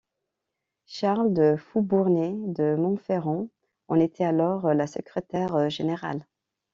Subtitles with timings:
[0.87, 3.49] Charles de Faubournet de Montferrand
[3.87, 6.25] en était alors le secrétaire général.